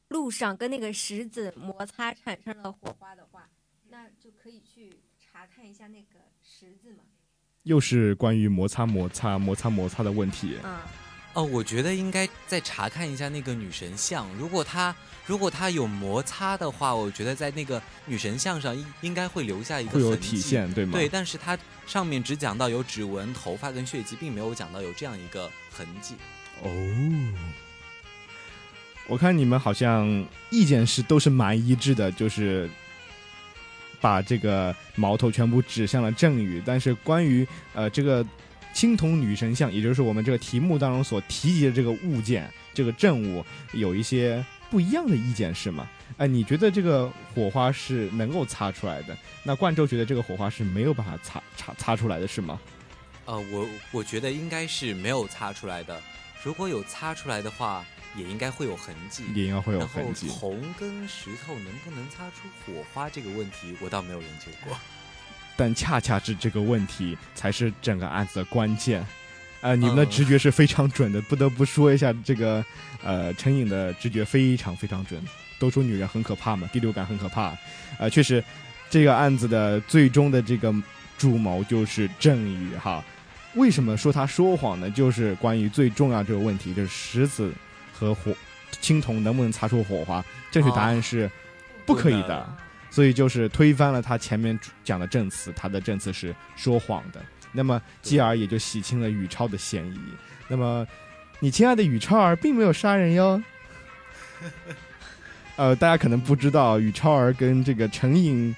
[0.10, 3.50] 路上跟那个石子摩擦产生了火花的话，
[3.90, 7.00] 那就可以去查看一下那个石子嘛。
[7.64, 10.60] 又是关于摩擦摩擦摩擦摩擦的问题。
[10.64, 10.78] 嗯。
[11.36, 14.28] 哦，我觉得应该再查看一下那个女神像。
[14.38, 14.96] 如果她
[15.26, 20.94] 如果她有摩擦的话，我觉得在那个女神像上应应该会留下一个会有体现，对吗？
[20.94, 26.16] 对，但是它上面只讲到有指纹、头发跟血迹，并没有讲到有这样一个痕迹。
[26.64, 26.72] 哦。
[29.08, 32.68] 我看你们好像意见是都是蛮一致的，就是
[34.02, 36.64] 把这个矛头全部指向了郑宇。
[36.66, 38.26] 但是关于呃这个
[38.76, 45.90] 青铜女神像，也就是我们这个题目当中所提及的这个物件、这个证物，有一些不一样的意见是吗？
[46.18, 49.18] 哎，你觉得这个火花是能够擦出来的？
[49.44, 52.60] 那冠州觉得这个火花是没有办法擦擦擦出来的是吗？
[53.24, 56.00] 呃，我我觉得应该是没有擦出来的。
[56.44, 57.84] 如果有擦出来的话。
[58.18, 59.26] 也应该会有痕迹。
[59.36, 60.30] 也应该会有痕迹。
[60.30, 64.78] 铜跟石头能不能擦出火花这个问题，我倒没有研究过。
[65.56, 69.06] 但恰恰是这个问题才是整个案子的关键。
[69.62, 72.64] 呃，你们的嗯直觉是非常准的，不得不说一下这个，
[73.04, 75.20] 呃，陈颖的直觉非常非常准。
[75.58, 77.58] 都说女人很可怕嘛，第六感很可怕。
[77.98, 78.44] 呃，确实，
[78.90, 80.72] 这个案子的最终的这个
[81.18, 83.04] 主谋就是郑宇哈。
[83.56, 84.90] 为什么说他说谎呢？
[84.92, 87.52] 就是关于最重要这个问题，就是石子
[87.94, 88.36] 和火
[88.82, 90.24] 青铜能不能擦出火花？
[90.52, 91.32] 正确答案是
[91.86, 92.58] 不可以的。
[92.96, 97.22] 所以就是推翻了他前面讲的证词，他的证词是说谎的。
[97.52, 100.00] 那么继而也就洗清了宇超的嫌疑。
[100.48, 100.88] 那么，
[101.42, 103.44] 你亲爱的宇超儿并没有杀人哟。
[105.58, 108.56] 呃，大家可能不知道，宇超儿跟这个陈颖，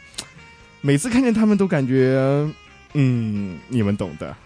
[0.81, 2.47] 每次看见他们都感觉，
[2.93, 4.37] 嗯，你们懂的。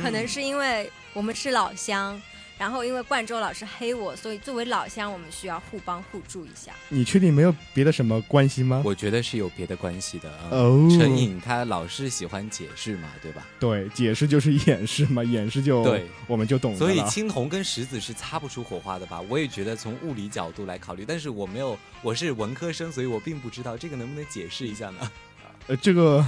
[0.00, 2.20] 可能是因为我们是老乡，
[2.58, 6.72] 然后因为冠州老师黑我，所以作为老乡，我们需要互帮互助一下。
[6.88, 8.82] 你确定没有别的什么关系吗？
[8.84, 10.32] 我觉得是有别的关系的。
[10.50, 13.46] 嗯哦，陈颖他老是喜欢解释嘛，对吧？
[13.58, 16.78] 对，解释就是掩饰嘛， 掩饰就对，我们就懂了。
[16.78, 19.20] 所以青铜跟石子是擦不出火花的吧？
[19.28, 25.10] 我也觉得从物理角度来考虑，但是我没有，我是文科生，所以我并不知道这个能不能解释一下呢？
[25.66, 26.24] 呃，这个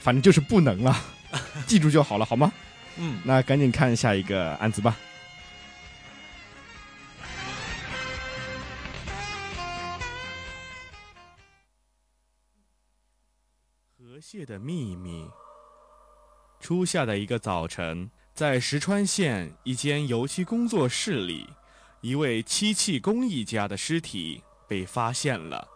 [0.00, 0.94] 反正就是不能了，
[1.66, 2.52] 记住就好了，好吗？
[3.00, 4.96] 嗯，那赶紧看下一个案子吧。
[14.30, 15.26] 蟹的秘密。
[16.60, 21.48] 初夏的一个早晨，在石川县一间油漆工作室里，
[22.02, 25.66] 一位漆器工艺家的尸体被发现了。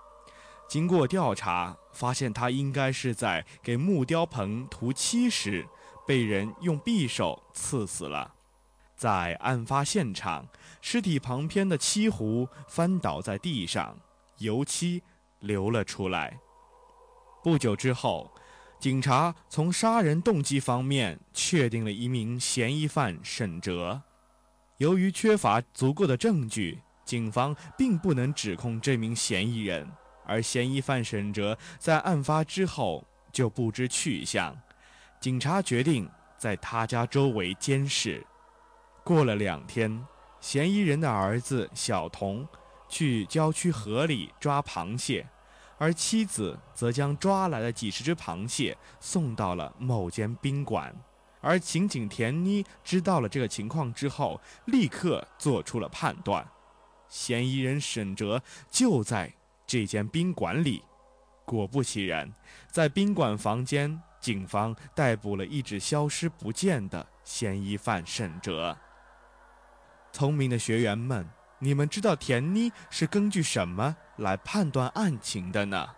[0.68, 5.66] 经过调查，发现他应该是在给木雕棚涂漆时，
[6.06, 8.34] 被人用匕首刺死了。
[8.94, 10.46] 在案发现场，
[10.82, 13.98] 尸体旁边的漆壶翻倒在地上，
[14.40, 15.02] 油漆
[15.40, 16.38] 流了出来。
[17.42, 18.31] 不久之后，
[18.82, 24.02] 警察从杀人动机方面确定了一名嫌疑犯沈哲。
[24.78, 29.88] 由于缺乏足够的证据，警方并不能指控这名嫌疑人，
[30.26, 34.52] 而嫌疑犯沈哲在案发之后就不知去向。
[35.20, 38.26] 警察决定在他家周围监视。
[39.04, 40.04] 过了两天，
[40.40, 42.44] 嫌疑人的儿子小童
[42.88, 45.24] 去郊区河里抓螃蟹，
[45.82, 50.94] 而妻子则将抓来的几十只螃蟹送到了某间宾馆。
[51.40, 56.46] 而刑警田妮知道了这个情况之后，立刻做出了判断：
[57.08, 58.40] 嫌疑人沈哲
[58.70, 59.34] 就在
[59.66, 60.84] 这间宾馆里。
[61.44, 62.32] 果不其然，
[62.70, 68.78] 在宾馆房间，警方逮捕了一直消失不见的嫌疑犯沈哲。
[70.12, 75.88] 聪明的学员们，你们知道田妮是根据什么来判断案情的呢？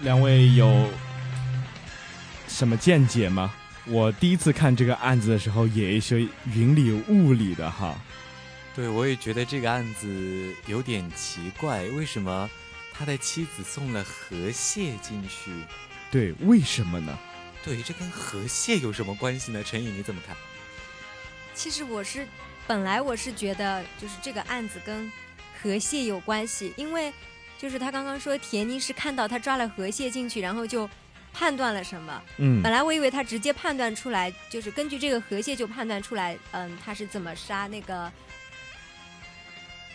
[0.00, 0.88] 两位有
[2.48, 3.54] 什么见解吗？
[3.86, 7.94] 我第一次看这个案子的时候，也是云里雾里的哈。
[8.74, 12.50] 对，我也觉得这个案子有点奇怪，为什么
[12.92, 15.52] 他的妻子送了河蟹进去？
[16.12, 17.18] 对，为什么呢？
[17.64, 19.64] 对，这跟河蟹有什么关系呢？
[19.64, 20.36] 陈颖，你怎么看？
[21.54, 22.28] 其实我是
[22.66, 25.10] 本来我是觉得就是这个案子跟
[25.62, 27.10] 河蟹有关系，因为
[27.58, 30.86] 就是他刚刚说田妮是看到他抓了河蟹进去，然后就
[31.32, 32.22] 判断了什么。
[32.36, 38.12] 嗯本来我以为他直接判断出来，就是根据这个河蟹就判断出来，嗯，他是怎么杀那个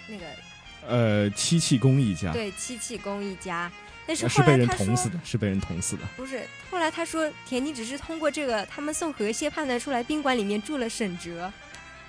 [0.08, 0.26] 那个
[0.88, 3.72] 呃，漆器工艺家对漆器工艺家。
[4.08, 6.04] 但是呃是被人捅死的，是被人捅死的。
[6.16, 6.42] 不是，
[6.72, 11.52] 后来他说田妮只是通过这个他们送河蟹判断出来宾馆里面住了沈哲，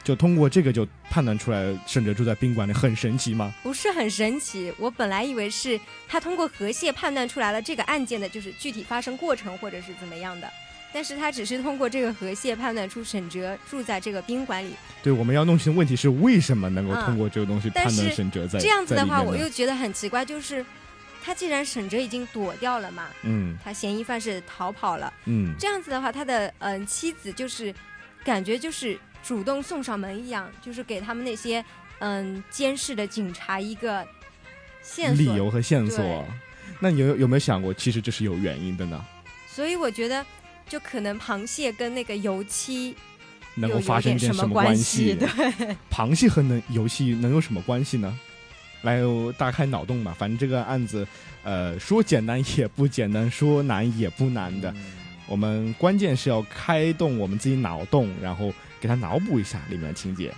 [0.05, 3.53] 就通过这个就判断出来，沈哲住在宾馆里，很神奇吗？
[3.63, 4.73] 不是很神奇。
[4.79, 10.49] 我本来以为是他通过河蟹判断出来了这个案件的就是具体发生过程或者是怎么样的，
[10.93, 14.71] 但是他只是通过这个河蟹判断出沈哲住在这个宾馆里。
[15.03, 20.65] 对，我们要弄清问题是为什么能够嗯通过这个东西判断沈哲在这样子的话，我又觉得很奇怪，就是
[21.23, 27.75] 他既然沈哲已经躲掉了嘛，嗯他嫌疑犯是逃跑了，嗯这样子的话，他的嗯、妻子就是
[28.25, 31.65] 感觉就是主动送上门一样，就是给他们那些
[32.01, 34.07] 嗯监视的警察一个
[34.83, 35.25] 线索。
[35.25, 36.25] 理由和线索。
[36.81, 39.05] 那你有有没有想过，其实这是有原因的呢？
[39.49, 40.25] 所以我觉得，
[40.69, 42.95] 就可能螃蟹跟那个油漆
[43.57, 45.15] 能够有发生一点什么么关系？
[45.15, 45.29] 对，
[45.91, 48.17] 螃蟹和能游戏能有什么关系呢？
[48.83, 49.01] 来
[49.37, 50.15] 大开脑洞吧。
[50.19, 51.07] 反正这个案子，
[51.43, 54.71] 呃，说简单也不简单，说难也不难的。
[54.73, 54.93] 嗯
[55.29, 60.33] 我们关键是要开动我们自己脑洞，然后给他脑补一下里面的情节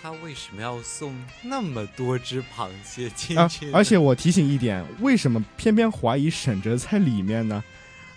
[0.00, 3.72] 他为什么要送那么多只螃蟹进啊去呢？。
[3.74, 7.62] 而且我提醒一点，为什么偏偏怀疑沈哲在里面呢？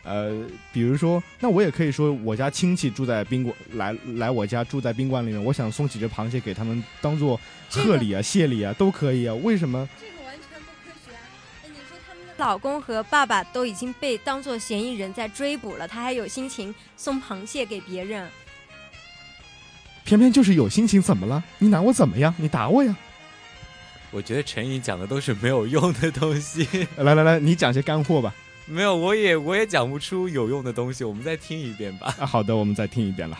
[0.09, 0.33] 呃，
[0.73, 9.35] 比如说，那我也可以说，我家亲戚住在宾馆，来来我家住在宾馆里面，我想送几只螃蟹给他们当做贺礼啊、谢礼啊，都可以啊。
[9.35, 9.87] 为什么？
[10.01, 11.21] 这个完全不科学啊！
[11.63, 18.27] 哎，你说他们的老公和爸爸都已经被当做嫌疑人在追捕了，他还有心情送螃蟹给别人？
[20.03, 21.43] 偏偏就是有心情，怎么了？
[21.59, 22.33] 你拿我怎么样？
[22.37, 22.95] 你打我呀！
[24.09, 26.67] 我觉得陈颖讲的都是没有用的东西，
[26.97, 28.33] 来来来，你讲些干货吧。
[28.71, 31.03] 没有，我也我也讲不出有用的东西。
[31.03, 32.11] 我们再听一遍吧。
[32.11, 33.37] 好的，我们再听一遍了。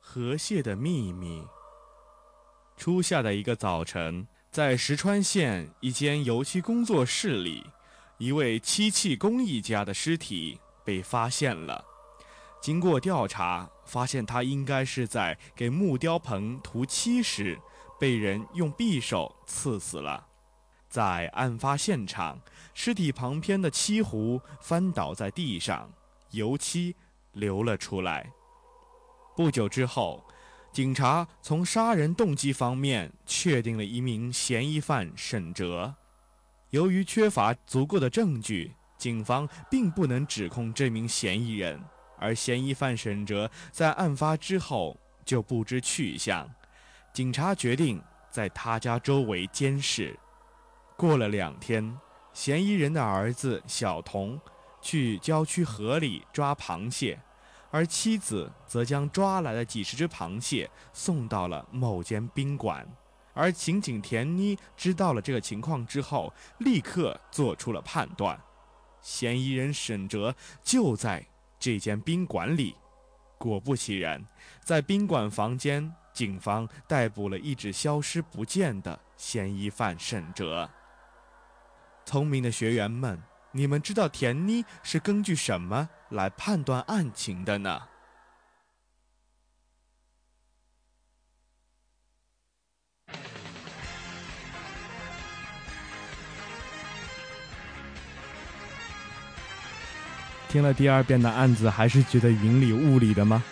[0.00, 1.42] 河蟹的秘密。
[2.78, 7.66] 初夏的一个早晨，在石川县一间油漆工作室里，
[8.16, 11.84] 一位漆器工艺家的尸体被发现了。
[12.62, 17.58] 经过调查，发现他应该是在给木雕棚涂漆时，
[17.98, 20.26] 被人用匕首刺死了。
[20.88, 22.40] 在案发现场，
[22.72, 25.90] 尸体旁边的漆壶翻倒在地上，
[26.30, 26.94] 油漆
[27.32, 28.30] 流了出来。
[29.36, 30.24] 不久之后，
[30.72, 35.94] 警察从杀人动机方面确定了一名嫌疑犯沈哲。
[36.70, 41.82] 由于缺乏足够的证据，警方并不能指控这名嫌疑人，
[42.18, 46.48] 而嫌疑犯沈哲在案发之后就不知去向。
[47.16, 47.98] 警察决定
[48.30, 50.14] 在他家周围监视。
[50.98, 51.98] 过了两天，
[52.34, 54.38] 嫌疑人的儿子小童
[54.82, 57.18] 去郊区河里抓螃蟹，
[57.70, 62.86] 而妻子则将抓来的几十只螃蟹送到了某间宾馆。
[63.32, 68.38] 而刑警田妮知道了这个情况之后，立刻做出了判断：
[69.00, 71.26] 嫌疑人沈哲就在
[71.58, 72.76] 这间宾馆里。
[73.38, 74.22] 果不其然，
[74.62, 80.70] 在宾馆房间，警方逮捕了一直消失不见的嫌疑犯沈哲。
[82.06, 87.82] 聪明的学员们，你们知道田妮是根据什么来判断案情的呢？
[100.48, 103.44] 听了第二遍的案子，还是觉得云里雾里的吗？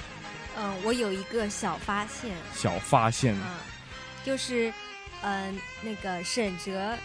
[0.84, 3.60] 嗯，我有一个小发现小发现，啊，
[4.24, 4.72] 就是，
[5.22, 6.96] 嗯、那个沈哲，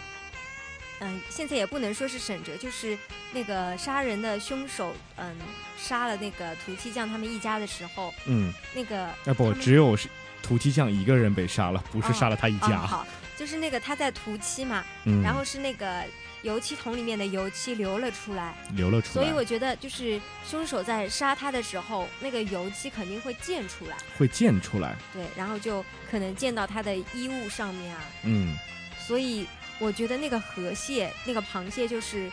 [1.00, 2.96] 嗯、现在也不能说是沈哲，就是
[3.32, 5.34] 那个杀人的凶手，嗯，
[5.78, 10.08] 杀了那个涂漆匠他们一家的时候，嗯，那个哎不，只有是
[10.42, 12.78] 涂漆匠一个人被杀了，不是哦杀了他一哦家。
[12.78, 16.04] 好，就是那个他在涂漆嘛，嗯，然后是那个
[16.42, 24.96] 油漆桶里面的油漆流了出来，流了出来，所以我觉得就是凶手在杀他的时候，那个油漆肯定会溅出来，会溅出来。
[25.12, 28.56] 对，然后就可能溅到他的衣物上面啊，嗯，
[28.98, 29.46] 所以
[29.78, 32.30] 我觉得那个河蟹、那个螃蟹就是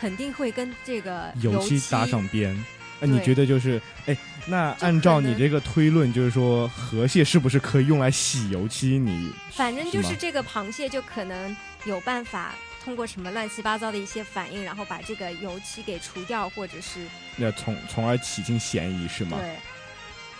[0.00, 2.56] 肯定会跟这个油漆漆搭上边。
[3.02, 8.98] 那你觉得就是，哎，那按照你这个推论，就是说河蟹是不是可以用来洗油漆？
[8.98, 19.38] 你反正就是这个螃蟹就可能有办法通过什么乱七八糟的一些反应，然后把这个油漆给除掉，或者是那从从而起清嫌疑是吗？
[19.38, 19.56] 对，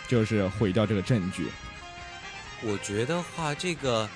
[0.08, 1.48] 就是毁掉这个证据。
[2.62, 4.08] 我觉得话，这个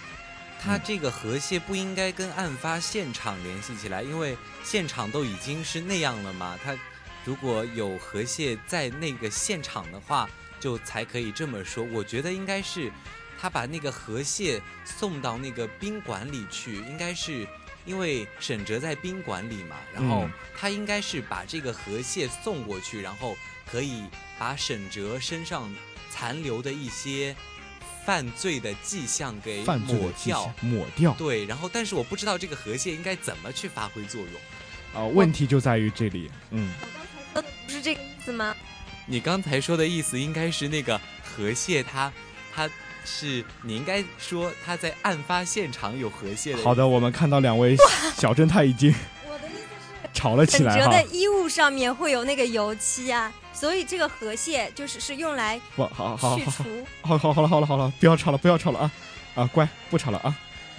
[0.61, 6.59] 他嗯这个河蟹不应该跟案发现场联系起来，因为现场都已经是那样了嘛。
[6.63, 6.77] 他
[7.25, 10.29] 如果有河蟹在那个现场的话，
[10.61, 11.85] 就才可以这么说。
[11.85, 12.91] 我觉得应该是
[13.39, 17.47] 他把那个河蟹送到那个宾馆里去，应该是
[17.85, 23.37] 因为沈哲在宾馆里嘛，然后嗯他应该是把这个河蟹送过去，然后
[23.71, 24.05] 可以
[24.39, 25.73] 把沈哲身上
[26.11, 27.35] 残留的一些
[28.07, 30.55] 犯罪的迹象给抹掉。
[30.61, 35.03] 抹掉对，然后但是我不知道这个河蟹应该怎么去发挥作用。
[35.03, 36.31] 啊、问题就在于这里。
[36.51, 36.73] 嗯，
[37.35, 38.55] 呃，不是这个意思吗？
[39.07, 42.11] 你刚才说的意思应该是那个河蟹它，
[42.55, 42.71] 它
[43.05, 46.63] 是你应该说他在案发现场有河蟹的。
[46.63, 47.77] 好的，我们看到两位
[48.17, 48.95] 小侦探已经
[49.27, 50.09] 我的意思是。
[50.13, 51.05] 吵了起来哈沈哲的。
[51.15, 56.65] 衣物上面会有那个油漆啊，所以这个河蟹就是是用来哇，好好好好去除。
[57.03, 58.91] 好好好了好了好了，不要吵了不要吵了啊
[59.35, 60.35] 啊，乖，不吵了啊。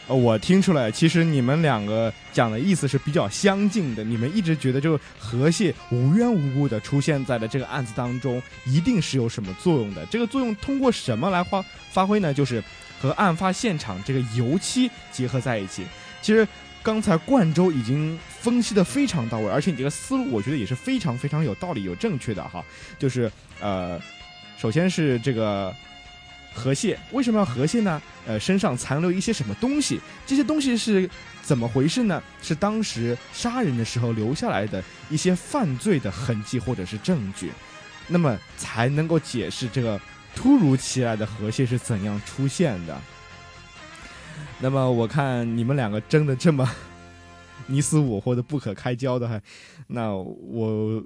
[0.07, 4.03] 呃，我听出来，其实你们两个讲的意思是比较相近的。
[4.03, 10.05] 你们一直觉得，这个河蟹无缘无故的出现在了这个案子当中，一定是有什么作用的。
[10.05, 12.31] 这个作用通过什么来发发挥呢？
[12.31, 12.63] 就是
[13.01, 15.83] 和案发现场这个油漆结合在一起。
[16.21, 16.47] 其实
[16.83, 22.63] 刚才冠州已经分析的非常到位，而且你这个思路，我觉得也是非常非常有道理、有正确的哈。
[22.99, 23.99] 就是呃，
[24.55, 25.73] 首先是这个。
[26.55, 28.01] 河蟹为什么要河蟹呢？
[28.25, 29.99] 呃，身上残留一些什么东西？
[30.25, 31.07] 这些东西是
[31.43, 32.23] 怎么回事呢？
[32.41, 37.51] 是当时杀人的时候留下来的一些犯罪的痕迹或者是证据，
[38.07, 39.99] 那么才能够解释这个
[40.33, 42.99] 突如其来的河蟹是怎样出现的。
[44.59, 46.67] 那么我看你们两个争的这么
[47.67, 49.41] 你死我活的不可开交的，
[49.87, 51.03] 那我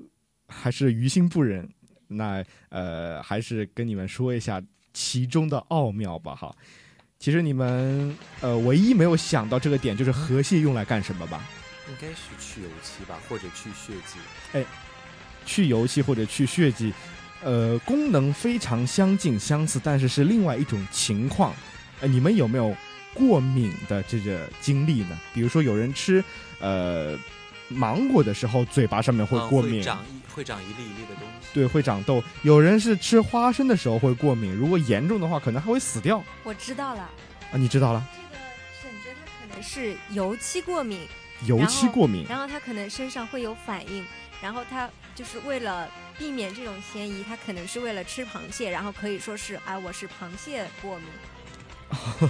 [0.48, 1.68] 还是于心不忍。
[2.08, 4.62] 那呃，还是跟你们说一下。
[4.94, 6.56] 其中的奥妙吧，哈，
[7.20, 11.44] 其实你们呃，唯一没有想到这个点就是河蟹用来干什么吧？
[11.90, 14.20] 应该是去油漆吧，或者去血迹。
[14.54, 14.64] 哎，
[15.46, 16.94] 去油漆或者去血迹，
[17.44, 21.54] 呃，功能非常相近相似，但是是另外一种情况。
[22.02, 22.76] 呃，你们有没有
[23.14, 25.20] 过敏的这个经历呢？
[25.34, 26.24] 比如说有人吃
[26.60, 27.18] 呃
[27.70, 29.86] 芒果的时候，嘴巴上面会过敏。
[30.32, 32.24] 会长一粒一粒的东西，对，会长痘。
[32.44, 36.24] 有人是吃花生的时候会过敏，如果严重的话，可能还会死掉。
[36.44, 37.02] 我知道了，
[37.52, 38.08] 啊，你知道了？
[38.14, 38.30] 这个
[38.80, 41.06] 沈哲他可能是油漆过敏，
[41.46, 44.06] 油漆过敏，然后他可能身上会有反应，
[44.42, 52.30] 然后他就是为了避免这种嫌疑，他可能是为了吃螃蟹，然后可以说是，哎，我是螃蟹过敏。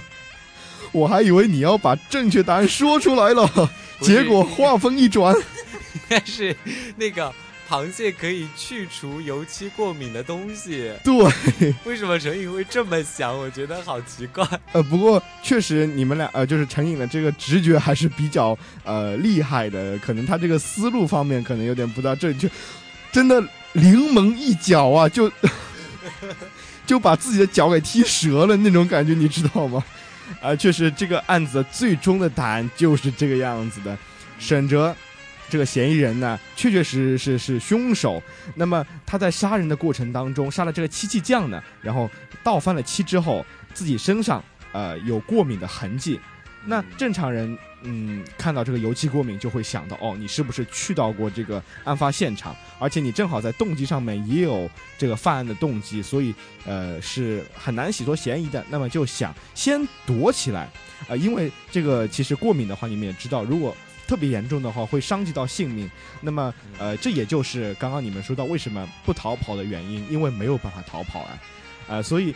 [0.92, 3.70] 我还以为你要把正确答案说出来了，
[4.00, 5.34] 结果话锋一转，
[5.94, 6.56] 应该是
[6.96, 7.32] 那个。
[7.70, 10.90] 螃蟹可以去除油漆过敏的东西。
[11.04, 13.38] 对，为什么陈颖会这么想？
[13.38, 14.44] 我觉得好奇怪。
[14.72, 22.50] 呃，不过确实你们俩呃，就是陈颖的这个直觉还是比较呃厉害的，可能他这个思路方面可能有点不大正确。
[23.12, 23.40] 真的
[23.74, 25.30] 临门一脚啊，就
[26.84, 29.80] 就把自己的脚给踢折了那种感觉，你知道吗？
[30.40, 33.96] 啊，确实这个案子最终的答案就是这个样子的，
[34.38, 34.94] 沈哲。
[35.48, 38.22] 这个嫌疑人呢，确确实实是凶手。
[38.54, 42.08] 那么他在杀人的过程当中，杀了这个漆器匠呢，然后
[42.44, 46.20] 倒翻了漆之后，自己身上呃有过敏的痕迹。
[46.64, 52.54] 那正常人嗯看到这个油漆过敏，就会想到哦，你是不是去到过这个案发现场？
[52.78, 58.64] 而且你正好在动机上面也有这个犯案的动机，所以呃是很难洗脱嫌疑的。
[58.68, 60.68] 那么就想先躲起来
[61.08, 63.74] 呃，因为这个其实过敏的话，你们也知道，如果
[64.06, 65.88] 特别严重的话会伤及到性命，
[66.20, 71.38] 那么呃，这也就是刚刚你们说到为什么不逃跑的原因，因为没有办法逃跑啊，
[71.86, 72.34] 呃，所以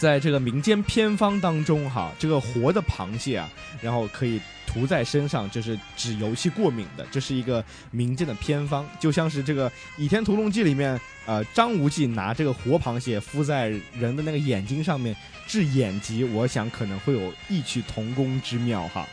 [0.00, 3.50] 在这个民间偏方当中哈，这个活的螃蟹啊，
[3.82, 15.14] 然后可以涂在身上，就是治油漆过敏的，这是一个民间的偏方，就像是这个《倚天屠龙记》里面，呃，张无忌拿这个活螃蟹敷在人的那个眼睛上面
[15.46, 19.06] 治眼疾，我想可能会有异曲同工之妙哈。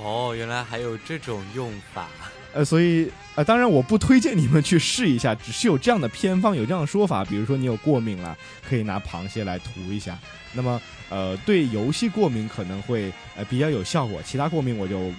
[0.00, 2.08] 哦，原来还有这种用法，
[2.54, 8.36] 呃，所以呃，当然我不推荐你们去试一下，只是有这样的偏方，有这样的说法，比如说你有过敏了，
[8.66, 10.18] 可以拿螃蟹来涂一下。
[10.52, 10.80] 那么，
[11.10, 15.12] 呃，对游戏过敏可能会呃比较有效果，其他过敏我就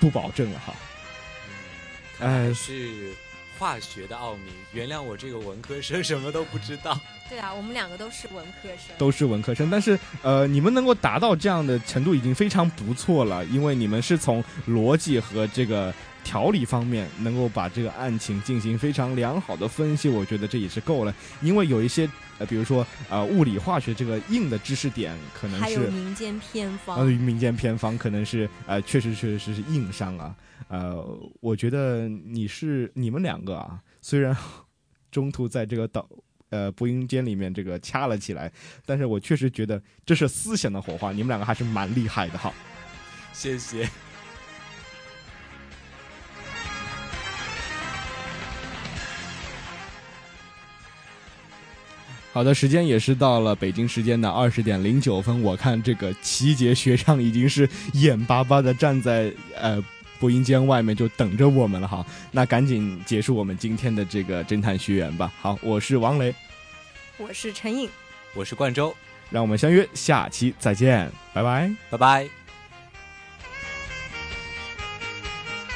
[0.00, 0.74] 不保证了哈。
[2.20, 3.12] 哎，是。
[3.58, 6.96] 化学的奥秘，原谅我这个文科生什么都不知道。
[7.28, 9.68] 对啊，我们两个都是文科生，都是文科生。
[9.68, 15.92] 但是，呃，你们能够达到这样的程度已经非常不错了，因为你们是从逻辑和这个
[16.28, 20.10] 条理方面能够把这个案情进行非常良好的分析。
[20.10, 21.14] 我觉得这也是够了。
[21.40, 22.06] 因为有一些，
[22.36, 30.36] 呃，比如说，呃，物理化学这个硬的知识点，可能是还有民间偏方，呃，民间偏方可能是，呃，确实确实是硬伤啊。
[30.68, 31.02] 呃，
[31.40, 34.36] 我觉得你是你们两个啊，虽然
[35.10, 36.06] 中途在这个导
[36.50, 38.52] 呃播音间里面这个掐了起来，
[38.84, 42.52] 但是我确实觉得这是思想的火花，你们两个还是蛮厉害的哈。
[43.32, 43.88] 谢谢。
[52.32, 59.82] 好的，时间也是到了北京时间的二十点零九分，我看这个齐杰学长已经是眼巴巴的站在呃。
[60.20, 65.32] 播音间外面就等着我们了哈，那赶紧结束我们今天的这个侦探学员吧。
[65.40, 66.34] 好，我是王雷，
[67.18, 67.88] 我是陈颖，
[68.34, 68.92] 我是冠周，
[69.30, 72.37] 让我们相约下期再见，拜拜，拜拜。